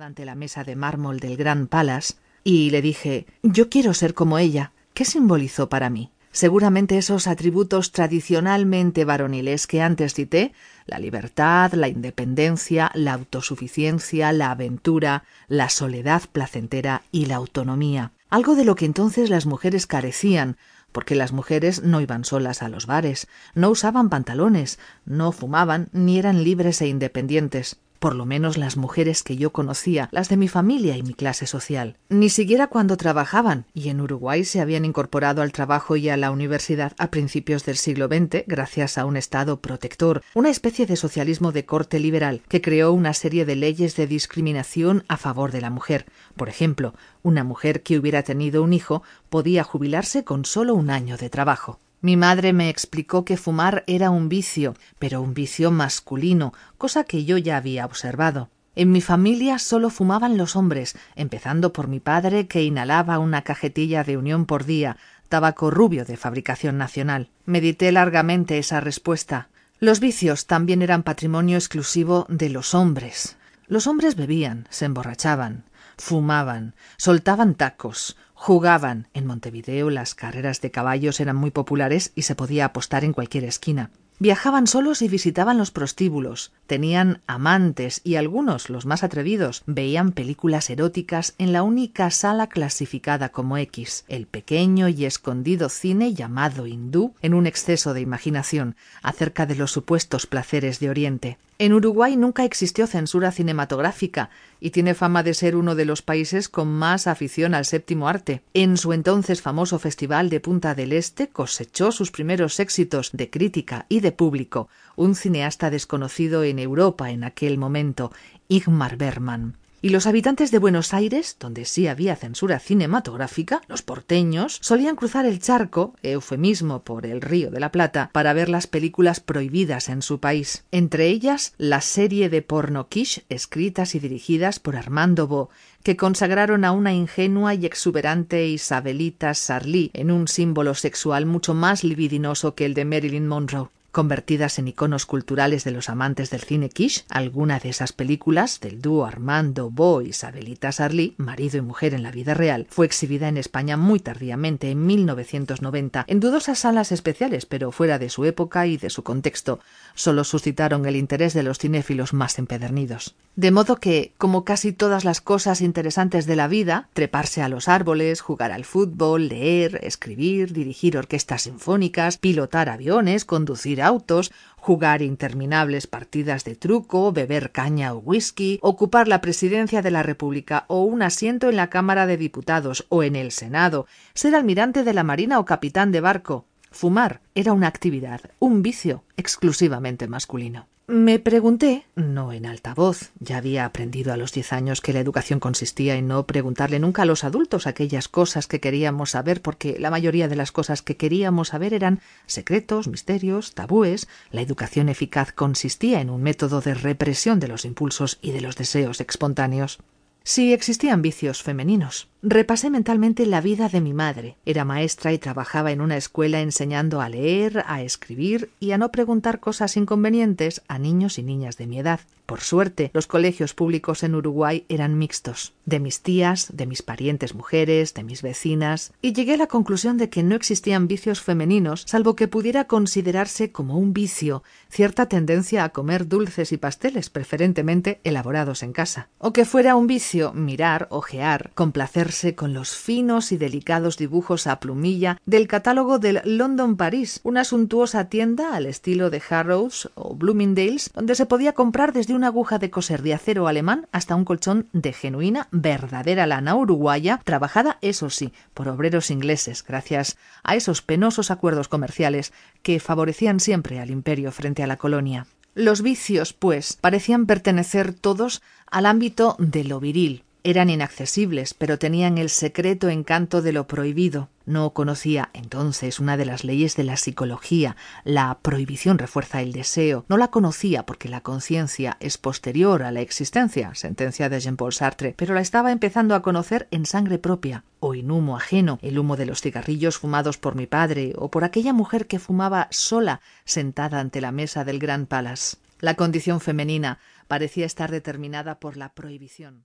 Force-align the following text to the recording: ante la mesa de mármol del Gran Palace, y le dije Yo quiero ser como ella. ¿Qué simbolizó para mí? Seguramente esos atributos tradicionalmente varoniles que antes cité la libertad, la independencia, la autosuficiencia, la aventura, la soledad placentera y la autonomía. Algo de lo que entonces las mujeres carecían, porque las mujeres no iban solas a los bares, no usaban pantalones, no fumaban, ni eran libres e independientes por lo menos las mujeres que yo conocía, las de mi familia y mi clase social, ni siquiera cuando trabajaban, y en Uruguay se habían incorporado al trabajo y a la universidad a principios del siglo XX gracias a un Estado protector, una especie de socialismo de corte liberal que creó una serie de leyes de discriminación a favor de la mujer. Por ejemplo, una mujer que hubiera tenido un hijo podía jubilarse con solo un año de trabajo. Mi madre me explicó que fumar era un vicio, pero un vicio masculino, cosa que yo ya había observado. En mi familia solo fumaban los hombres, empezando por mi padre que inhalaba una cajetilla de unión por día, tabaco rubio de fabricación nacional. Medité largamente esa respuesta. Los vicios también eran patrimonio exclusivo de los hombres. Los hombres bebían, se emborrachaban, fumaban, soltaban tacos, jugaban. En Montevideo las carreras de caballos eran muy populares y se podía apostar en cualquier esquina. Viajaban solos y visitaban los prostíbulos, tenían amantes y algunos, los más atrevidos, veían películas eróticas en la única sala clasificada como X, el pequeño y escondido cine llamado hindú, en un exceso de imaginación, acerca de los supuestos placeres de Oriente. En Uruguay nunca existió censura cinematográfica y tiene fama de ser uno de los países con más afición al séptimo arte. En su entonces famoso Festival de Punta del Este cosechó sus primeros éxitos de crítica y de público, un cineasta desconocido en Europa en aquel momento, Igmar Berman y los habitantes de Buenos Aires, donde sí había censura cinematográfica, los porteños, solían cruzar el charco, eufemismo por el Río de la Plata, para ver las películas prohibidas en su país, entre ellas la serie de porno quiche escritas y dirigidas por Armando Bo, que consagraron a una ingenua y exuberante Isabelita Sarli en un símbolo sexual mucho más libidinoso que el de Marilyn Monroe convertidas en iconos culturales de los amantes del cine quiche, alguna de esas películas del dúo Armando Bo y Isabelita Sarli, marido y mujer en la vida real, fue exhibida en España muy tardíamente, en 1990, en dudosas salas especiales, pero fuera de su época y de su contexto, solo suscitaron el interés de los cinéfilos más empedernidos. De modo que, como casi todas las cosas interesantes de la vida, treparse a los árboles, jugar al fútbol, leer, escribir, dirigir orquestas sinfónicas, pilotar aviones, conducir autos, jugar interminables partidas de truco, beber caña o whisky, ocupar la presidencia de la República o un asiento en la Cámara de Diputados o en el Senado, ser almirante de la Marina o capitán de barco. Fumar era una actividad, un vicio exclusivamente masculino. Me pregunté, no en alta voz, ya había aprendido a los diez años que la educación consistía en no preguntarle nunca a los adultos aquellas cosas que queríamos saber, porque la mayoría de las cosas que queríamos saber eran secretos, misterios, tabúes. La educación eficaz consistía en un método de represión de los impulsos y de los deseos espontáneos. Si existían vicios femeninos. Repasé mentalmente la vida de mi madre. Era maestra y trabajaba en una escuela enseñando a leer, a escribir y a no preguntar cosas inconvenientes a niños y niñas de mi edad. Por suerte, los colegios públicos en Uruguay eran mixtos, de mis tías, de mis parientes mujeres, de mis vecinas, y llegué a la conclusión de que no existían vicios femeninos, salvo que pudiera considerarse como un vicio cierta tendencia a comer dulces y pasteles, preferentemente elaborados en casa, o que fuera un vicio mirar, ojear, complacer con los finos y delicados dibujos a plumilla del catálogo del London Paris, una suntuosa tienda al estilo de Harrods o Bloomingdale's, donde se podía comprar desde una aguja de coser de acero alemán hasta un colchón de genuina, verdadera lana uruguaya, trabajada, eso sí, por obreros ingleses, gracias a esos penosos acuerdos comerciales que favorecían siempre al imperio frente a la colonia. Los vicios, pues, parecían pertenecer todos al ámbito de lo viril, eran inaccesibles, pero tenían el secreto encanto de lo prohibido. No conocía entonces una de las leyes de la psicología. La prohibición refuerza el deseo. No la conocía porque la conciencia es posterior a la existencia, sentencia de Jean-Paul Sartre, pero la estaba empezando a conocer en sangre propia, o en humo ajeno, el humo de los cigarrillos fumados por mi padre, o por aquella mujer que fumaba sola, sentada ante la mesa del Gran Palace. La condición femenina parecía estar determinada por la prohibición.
ante 0.00 0.24
la 0.24 0.34
mesa 0.34 0.64
de 0.64 0.74
mármol 0.74 1.20
del 1.20 1.36
Gran 1.36 1.66
Palace, 1.66 2.14
y 2.44 2.70
le 2.70 2.80
dije 2.80 3.26
Yo 3.42 3.68
quiero 3.68 3.92
ser 3.92 4.14
como 4.14 4.38
ella. 4.38 4.72
¿Qué 4.94 5.04
simbolizó 5.04 5.68
para 5.68 5.90
mí? 5.90 6.10
Seguramente 6.30 6.96
esos 6.96 7.26
atributos 7.26 7.92
tradicionalmente 7.92 9.04
varoniles 9.04 9.66
que 9.66 9.82
antes 9.82 10.14
cité 10.14 10.54
la 10.86 10.98
libertad, 10.98 11.74
la 11.74 11.88
independencia, 11.88 12.90
la 12.94 13.12
autosuficiencia, 13.12 14.32
la 14.32 14.52
aventura, 14.52 15.24
la 15.46 15.68
soledad 15.68 16.22
placentera 16.32 17.02
y 17.12 17.26
la 17.26 17.36
autonomía. 17.36 18.12
Algo 18.30 18.54
de 18.54 18.64
lo 18.64 18.76
que 18.76 18.86
entonces 18.86 19.28
las 19.28 19.44
mujeres 19.44 19.86
carecían, 19.86 20.56
porque 20.92 21.14
las 21.14 21.32
mujeres 21.32 21.82
no 21.82 22.00
iban 22.00 22.24
solas 22.24 22.62
a 22.62 22.70
los 22.70 22.86
bares, 22.86 23.28
no 23.54 23.68
usaban 23.68 24.08
pantalones, 24.08 24.78
no 25.04 25.32
fumaban, 25.32 25.90
ni 25.92 26.18
eran 26.18 26.44
libres 26.44 26.80
e 26.80 26.86
independientes 26.86 27.76
por 28.02 28.16
lo 28.16 28.26
menos 28.26 28.56
las 28.56 28.76
mujeres 28.76 29.22
que 29.22 29.36
yo 29.36 29.52
conocía, 29.52 30.08
las 30.10 30.28
de 30.28 30.36
mi 30.36 30.48
familia 30.48 30.96
y 30.96 31.04
mi 31.04 31.14
clase 31.14 31.46
social, 31.46 31.98
ni 32.08 32.30
siquiera 32.30 32.66
cuando 32.66 32.96
trabajaban, 32.96 33.64
y 33.74 33.90
en 33.90 34.00
Uruguay 34.00 34.44
se 34.44 34.60
habían 34.60 34.84
incorporado 34.84 35.40
al 35.40 35.52
trabajo 35.52 35.94
y 35.94 36.08
a 36.08 36.16
la 36.16 36.32
universidad 36.32 36.94
a 36.98 37.12
principios 37.12 37.64
del 37.64 37.76
siglo 37.76 38.08
XX 38.08 38.42
gracias 38.48 38.98
a 38.98 39.04
un 39.04 39.16
Estado 39.16 39.60
protector, 39.60 40.24
una 40.34 40.50
especie 40.50 40.84
de 40.84 40.96
socialismo 40.96 41.52
de 41.52 41.64
corte 41.64 42.00
liberal 42.00 42.42
que 42.48 42.60
creó 42.60 42.92
una 42.92 43.14
serie 43.14 43.44
de 43.44 43.54
leyes 43.54 43.94
de 43.94 44.08
discriminación 44.08 45.04
a 45.06 45.16
favor 45.16 45.52
de 45.52 45.60
la 45.60 45.70
mujer. 45.70 46.06
Por 46.36 46.48
ejemplo, 46.48 46.94
una 47.22 47.44
mujer 47.44 47.84
que 47.84 48.00
hubiera 48.00 48.24
tenido 48.24 48.64
un 48.64 48.72
hijo 48.72 49.04
podía 49.30 49.62
jubilarse 49.62 50.24
con 50.24 50.44
solo 50.44 50.74
un 50.74 50.90
año 50.90 51.18
de 51.18 51.30
trabajo. 51.30 51.78
Mi 52.04 52.16
madre 52.16 52.52
me 52.52 52.68
explicó 52.68 53.24
que 53.24 53.36
fumar 53.36 53.84
era 53.86 54.10
un 54.10 54.28
vicio, 54.28 54.74
pero 54.98 55.22
un 55.22 55.34
vicio 55.34 55.70
masculino, 55.70 56.52
cosa 56.76 57.04
que 57.04 57.24
yo 57.24 57.38
ya 57.38 57.56
había 57.56 57.86
observado. 57.86 58.50
En 58.74 58.90
mi 58.90 59.00
familia 59.00 59.60
solo 59.60 59.88
fumaban 59.88 60.36
los 60.36 60.56
hombres, 60.56 60.96
empezando 61.14 61.72
por 61.72 61.86
mi 61.86 62.00
padre 62.00 62.48
que 62.48 62.64
inhalaba 62.64 63.20
una 63.20 63.42
cajetilla 63.42 64.02
de 64.02 64.16
unión 64.16 64.46
por 64.46 64.64
día, 64.64 64.96
tabaco 65.28 65.70
rubio 65.70 66.04
de 66.04 66.16
fabricación 66.16 66.76
nacional. 66.76 67.30
Medité 67.46 67.92
largamente 67.92 68.58
esa 68.58 68.80
respuesta. 68.80 69.48
Los 69.78 70.00
vicios 70.00 70.48
también 70.48 70.82
eran 70.82 71.04
patrimonio 71.04 71.56
exclusivo 71.56 72.26
de 72.28 72.48
los 72.48 72.74
hombres. 72.74 73.36
Los 73.68 73.86
hombres 73.86 74.16
bebían, 74.16 74.66
se 74.70 74.86
emborrachaban, 74.86 75.64
fumaban, 75.96 76.74
soltaban 76.96 77.54
tacos, 77.54 78.16
jugaban. 78.34 79.08
En 79.14 79.26
Montevideo 79.26 79.90
las 79.90 80.14
carreras 80.14 80.60
de 80.60 80.70
caballos 80.70 81.20
eran 81.20 81.36
muy 81.36 81.50
populares 81.50 82.12
y 82.14 82.22
se 82.22 82.34
podía 82.34 82.66
apostar 82.66 83.04
en 83.04 83.12
cualquier 83.12 83.44
esquina. 83.44 83.90
Viajaban 84.22 84.68
solos 84.68 85.02
y 85.02 85.08
visitaban 85.08 85.58
los 85.58 85.72
prostíbulos, 85.72 86.52
tenían 86.68 87.22
amantes 87.26 88.00
y 88.04 88.14
algunos, 88.14 88.70
los 88.70 88.86
más 88.86 89.02
atrevidos, 89.02 89.64
veían 89.66 90.12
películas 90.12 90.70
eróticas 90.70 91.34
en 91.38 91.52
la 91.52 91.64
única 91.64 92.08
sala 92.12 92.46
clasificada 92.46 93.30
como 93.30 93.56
X, 93.58 94.04
el 94.06 94.28
pequeño 94.28 94.88
y 94.88 95.06
escondido 95.06 95.68
cine 95.68 96.14
llamado 96.14 96.68
hindú, 96.68 97.14
en 97.20 97.34
un 97.34 97.48
exceso 97.48 97.94
de 97.94 98.00
imaginación, 98.00 98.76
acerca 99.02 99.44
de 99.44 99.56
los 99.56 99.72
supuestos 99.72 100.28
placeres 100.28 100.78
de 100.78 100.90
Oriente. 100.90 101.38
En 101.62 101.72
Uruguay 101.72 102.16
nunca 102.16 102.44
existió 102.44 102.88
censura 102.88 103.30
cinematográfica 103.30 104.30
y 104.58 104.70
tiene 104.70 104.94
fama 104.94 105.22
de 105.22 105.32
ser 105.32 105.54
uno 105.54 105.76
de 105.76 105.84
los 105.84 106.02
países 106.02 106.48
con 106.48 106.66
más 106.66 107.06
afición 107.06 107.54
al 107.54 107.66
séptimo 107.66 108.08
arte. 108.08 108.42
En 108.52 108.76
su 108.76 108.92
entonces 108.92 109.42
famoso 109.42 109.78
Festival 109.78 110.28
de 110.28 110.40
Punta 110.40 110.74
del 110.74 110.92
Este 110.92 111.28
cosechó 111.28 111.92
sus 111.92 112.10
primeros 112.10 112.58
éxitos 112.58 113.12
de 113.12 113.30
crítica 113.30 113.86
y 113.88 114.00
de 114.00 114.10
público, 114.10 114.68
un 114.96 115.14
cineasta 115.14 115.70
desconocido 115.70 116.42
en 116.42 116.58
Europa 116.58 117.12
en 117.12 117.22
aquel 117.22 117.58
momento, 117.58 118.10
Igmar 118.48 118.96
Berman 118.96 119.56
y 119.82 119.88
los 119.88 120.06
habitantes 120.06 120.52
de 120.52 120.58
Buenos 120.58 120.94
Aires, 120.94 121.36
donde 121.40 121.64
sí 121.64 121.88
había 121.88 122.14
censura 122.14 122.60
cinematográfica, 122.60 123.62
los 123.66 123.82
porteños, 123.82 124.58
solían 124.62 124.94
cruzar 124.94 125.26
el 125.26 125.40
charco, 125.40 125.96
eufemismo 126.04 126.84
por 126.84 127.04
el 127.04 127.20
Río 127.20 127.50
de 127.50 127.58
la 127.58 127.72
Plata, 127.72 128.08
para 128.12 128.32
ver 128.32 128.48
las 128.48 128.68
películas 128.68 129.18
prohibidas 129.18 129.88
en 129.88 130.00
su 130.02 130.20
país, 130.20 130.64
entre 130.70 131.08
ellas 131.08 131.52
la 131.58 131.80
serie 131.80 132.30
de 132.30 132.42
porno 132.42 132.88
quiche 132.88 133.24
escritas 133.28 133.96
y 133.96 133.98
dirigidas 133.98 134.60
por 134.60 134.76
Armando 134.76 135.26
Bo, 135.26 135.50
que 135.82 135.96
consagraron 135.96 136.64
a 136.64 136.70
una 136.70 136.92
ingenua 136.92 137.54
y 137.54 137.66
exuberante 137.66 138.46
Isabelita 138.46 139.34
Sarli 139.34 139.90
en 139.94 140.12
un 140.12 140.28
símbolo 140.28 140.74
sexual 140.74 141.26
mucho 141.26 141.54
más 141.54 141.82
libidinoso 141.82 142.54
que 142.54 142.66
el 142.66 142.74
de 142.74 142.84
Marilyn 142.84 143.26
Monroe 143.26 143.70
convertidas 143.92 144.58
en 144.58 144.68
iconos 144.68 145.06
culturales 145.06 145.64
de 145.64 145.70
los 145.70 145.88
amantes 145.88 146.30
del 146.30 146.40
cine 146.40 146.70
quiche, 146.70 147.04
alguna 147.10 147.58
de 147.58 147.68
esas 147.68 147.92
películas 147.92 148.58
del 148.60 148.80
dúo 148.80 149.04
Armando 149.04 149.70
Bo 149.70 150.02
y 150.02 150.08
Isabelita 150.08 150.72
Sarli, 150.72 151.14
marido 151.18 151.58
y 151.58 151.60
mujer 151.60 151.94
en 151.94 152.02
la 152.02 152.10
vida 152.10 152.34
real, 152.34 152.66
fue 152.70 152.86
exhibida 152.86 153.28
en 153.28 153.36
España 153.36 153.76
muy 153.76 154.00
tardíamente, 154.00 154.70
en 154.70 154.84
1990, 154.86 156.04
en 156.08 156.20
dudosas 156.20 156.58
salas 156.58 156.90
especiales, 156.90 157.46
pero 157.46 157.70
fuera 157.70 157.98
de 157.98 158.08
su 158.08 158.24
época 158.24 158.66
y 158.66 158.78
de 158.78 158.90
su 158.90 159.02
contexto, 159.02 159.60
solo 159.94 160.24
suscitaron 160.24 160.86
el 160.86 160.96
interés 160.96 161.34
de 161.34 161.42
los 161.42 161.58
cinéfilos 161.58 162.14
más 162.14 162.38
empedernidos. 162.38 163.14
De 163.36 163.50
modo 163.50 163.76
que, 163.76 164.12
como 164.18 164.44
casi 164.44 164.72
todas 164.72 165.04
las 165.04 165.20
cosas 165.20 165.60
interesantes 165.60 166.26
de 166.26 166.36
la 166.36 166.48
vida, 166.48 166.88
treparse 166.92 167.42
a 167.42 167.48
los 167.48 167.66
árboles, 167.68 168.20
jugar 168.20 168.52
al 168.52 168.64
fútbol, 168.64 169.28
leer, 169.28 169.80
escribir, 169.82 170.52
dirigir 170.52 170.98
orquestas 170.98 171.42
sinfónicas, 171.42 172.18
pilotar 172.18 172.68
aviones, 172.68 173.24
conducir 173.24 173.81
autos, 173.82 174.32
jugar 174.56 175.02
interminables 175.02 175.86
partidas 175.86 176.44
de 176.44 176.56
truco, 176.56 177.12
beber 177.12 177.52
caña 177.52 177.92
o 177.92 177.98
whisky, 177.98 178.58
ocupar 178.62 179.08
la 179.08 179.20
presidencia 179.20 179.82
de 179.82 179.90
la 179.90 180.02
República 180.02 180.64
o 180.68 180.82
un 180.84 181.02
asiento 181.02 181.48
en 181.48 181.56
la 181.56 181.68
Cámara 181.68 182.06
de 182.06 182.16
Diputados 182.16 182.86
o 182.88 183.02
en 183.02 183.16
el 183.16 183.32
Senado, 183.32 183.86
ser 184.14 184.34
almirante 184.34 184.84
de 184.84 184.94
la 184.94 185.04
Marina 185.04 185.38
o 185.38 185.44
capitán 185.44 185.92
de 185.92 186.00
barco. 186.00 186.46
Fumar 186.70 187.20
era 187.34 187.52
una 187.52 187.66
actividad, 187.66 188.20
un 188.38 188.62
vicio 188.62 189.04
exclusivamente 189.16 190.08
masculino. 190.08 190.71
Me 190.88 191.20
pregunté, 191.20 191.86
no 191.94 192.32
en 192.32 192.44
alta 192.44 192.74
voz, 192.74 193.12
ya 193.20 193.36
había 193.36 193.64
aprendido 193.64 194.12
a 194.12 194.16
los 194.16 194.32
diez 194.32 194.52
años 194.52 194.80
que 194.80 194.92
la 194.92 194.98
educación 194.98 195.38
consistía 195.38 195.94
en 195.94 196.08
no 196.08 196.26
preguntarle 196.26 196.80
nunca 196.80 197.02
a 197.02 197.04
los 197.04 197.22
adultos 197.22 197.68
aquellas 197.68 198.08
cosas 198.08 198.48
que 198.48 198.58
queríamos 198.58 199.10
saber, 199.10 199.42
porque 199.42 199.76
la 199.78 199.92
mayoría 199.92 200.26
de 200.26 200.34
las 200.34 200.50
cosas 200.50 200.82
que 200.82 200.96
queríamos 200.96 201.48
saber 201.48 201.72
eran 201.72 202.00
secretos, 202.26 202.88
misterios, 202.88 203.54
tabúes. 203.54 204.08
La 204.32 204.42
educación 204.42 204.88
eficaz 204.88 205.32
consistía 205.32 206.00
en 206.00 206.10
un 206.10 206.20
método 206.20 206.60
de 206.60 206.74
represión 206.74 207.38
de 207.38 207.48
los 207.48 207.64
impulsos 207.64 208.18
y 208.20 208.32
de 208.32 208.40
los 208.40 208.56
deseos 208.56 209.00
espontáneos. 209.00 209.78
Si 210.24 210.52
existían 210.52 211.00
vicios 211.00 211.44
femeninos. 211.44 212.08
Repasé 212.24 212.70
mentalmente 212.70 213.26
la 213.26 213.40
vida 213.40 213.68
de 213.68 213.80
mi 213.80 213.94
madre. 213.94 214.36
Era 214.46 214.64
maestra 214.64 215.12
y 215.12 215.18
trabajaba 215.18 215.72
en 215.72 215.80
una 215.80 215.96
escuela 215.96 216.40
enseñando 216.40 217.00
a 217.00 217.08
leer, 217.08 217.64
a 217.66 217.82
escribir 217.82 218.50
y 218.60 218.70
a 218.70 218.78
no 218.78 218.92
preguntar 218.92 219.40
cosas 219.40 219.76
inconvenientes 219.76 220.62
a 220.68 220.78
niños 220.78 221.18
y 221.18 221.24
niñas 221.24 221.56
de 221.56 221.66
mi 221.66 221.80
edad. 221.80 221.98
Por 222.26 222.40
suerte, 222.40 222.92
los 222.94 223.08
colegios 223.08 223.52
públicos 223.52 224.04
en 224.04 224.14
Uruguay 224.14 224.64
eran 224.68 224.96
mixtos, 224.96 225.52
de 225.66 225.80
mis 225.80 226.00
tías, 226.00 226.48
de 226.52 226.66
mis 226.66 226.80
parientes 226.80 227.34
mujeres, 227.34 227.94
de 227.94 228.04
mis 228.04 228.22
vecinas, 228.22 228.92
y 229.02 229.12
llegué 229.12 229.34
a 229.34 229.38
la 229.38 229.48
conclusión 229.48 229.98
de 229.98 230.08
que 230.08 230.22
no 230.22 230.36
existían 230.36 230.86
vicios 230.86 231.20
femeninos, 231.20 231.84
salvo 231.86 232.14
que 232.14 232.28
pudiera 232.28 232.66
considerarse 232.66 233.50
como 233.50 233.76
un 233.76 233.92
vicio 233.92 234.44
cierta 234.70 235.06
tendencia 235.06 235.64
a 235.64 235.70
comer 235.70 236.06
dulces 236.06 236.52
y 236.52 236.56
pasteles, 236.56 237.10
preferentemente 237.10 238.00
elaborados 238.04 238.62
en 238.62 238.72
casa, 238.72 239.08
o 239.18 239.32
que 239.32 239.44
fuera 239.44 239.74
un 239.74 239.88
vicio 239.88 240.32
mirar, 240.32 240.86
ojear, 240.90 241.50
complacer 241.54 242.11
con 242.36 242.52
los 242.52 242.76
finos 242.76 243.32
y 243.32 243.38
delicados 243.38 243.96
dibujos 243.96 244.46
a 244.46 244.60
plumilla 244.60 245.18
del 245.24 245.48
catálogo 245.48 245.98
del 245.98 246.20
London 246.24 246.76
Paris, 246.76 247.20
una 247.22 247.42
suntuosa 247.42 248.10
tienda 248.10 248.54
al 248.54 248.66
estilo 248.66 249.08
de 249.08 249.22
Harrods 249.30 249.88
o 249.94 250.14
Bloomingdale's, 250.14 250.90
donde 250.94 251.14
se 251.14 251.24
podía 251.24 251.54
comprar 251.54 251.92
desde 251.92 252.14
una 252.14 252.26
aguja 252.26 252.58
de 252.58 252.70
coser 252.70 253.02
de 253.02 253.14
acero 253.14 253.48
alemán 253.48 253.88
hasta 253.92 254.14
un 254.14 254.24
colchón 254.26 254.68
de 254.72 254.92
genuina, 254.92 255.48
verdadera 255.52 256.26
lana 256.26 256.54
uruguaya, 256.54 257.20
trabajada, 257.24 257.78
eso 257.80 258.10
sí, 258.10 258.32
por 258.52 258.68
obreros 258.68 259.10
ingleses, 259.10 259.64
gracias 259.66 260.18
a 260.44 260.54
esos 260.54 260.82
penosos 260.82 261.30
acuerdos 261.30 261.68
comerciales 261.68 262.32
que 262.62 262.78
favorecían 262.78 263.40
siempre 263.40 263.80
al 263.80 263.90
imperio 263.90 264.32
frente 264.32 264.62
a 264.62 264.66
la 264.66 264.76
colonia. 264.76 265.26
Los 265.54 265.82
vicios, 265.82 266.32
pues, 266.32 266.78
parecían 266.80 267.26
pertenecer 267.26 267.92
todos 267.92 268.42
al 268.70 268.86
ámbito 268.86 269.36
de 269.38 269.64
lo 269.64 269.80
viril, 269.80 270.24
eran 270.44 270.70
inaccesibles, 270.70 271.54
pero 271.54 271.78
tenían 271.78 272.18
el 272.18 272.28
secreto 272.28 272.88
encanto 272.88 273.42
de 273.42 273.52
lo 273.52 273.66
prohibido. 273.66 274.28
No 274.44 274.72
conocía 274.72 275.30
entonces 275.34 276.00
una 276.00 276.16
de 276.16 276.24
las 276.24 276.42
leyes 276.42 276.74
de 276.74 276.82
la 276.82 276.96
psicología. 276.96 277.76
La 278.04 278.38
prohibición 278.42 278.98
refuerza 278.98 279.40
el 279.40 279.52
deseo. 279.52 280.04
No 280.08 280.16
la 280.16 280.28
conocía 280.28 280.84
porque 280.84 281.08
la 281.08 281.20
conciencia 281.20 281.96
es 282.00 282.18
posterior 282.18 282.82
a 282.82 282.90
la 282.90 283.00
existencia, 283.00 283.72
sentencia 283.74 284.28
de 284.28 284.40
Jean-Paul 284.40 284.72
Sartre, 284.72 285.14
pero 285.16 285.34
la 285.34 285.40
estaba 285.40 285.70
empezando 285.70 286.14
a 286.16 286.22
conocer 286.22 286.66
en 286.72 286.86
sangre 286.86 287.18
propia, 287.18 287.64
o 287.78 287.94
en 287.94 288.10
humo 288.10 288.36
ajeno, 288.36 288.80
el 288.82 288.98
humo 288.98 289.16
de 289.16 289.26
los 289.26 289.40
cigarrillos 289.40 289.98
fumados 289.98 290.38
por 290.38 290.56
mi 290.56 290.66
padre, 290.66 291.12
o 291.16 291.30
por 291.30 291.44
aquella 291.44 291.72
mujer 291.72 292.08
que 292.08 292.18
fumaba 292.18 292.66
sola, 292.70 293.20
sentada 293.44 294.00
ante 294.00 294.20
la 294.20 294.32
mesa 294.32 294.64
del 294.64 294.80
Gran 294.80 295.06
Palace. 295.06 295.56
La 295.78 295.94
condición 295.94 296.40
femenina 296.40 296.98
parecía 297.28 297.66
estar 297.66 297.90
determinada 297.90 298.58
por 298.58 298.76
la 298.76 298.92
prohibición. 298.92 299.64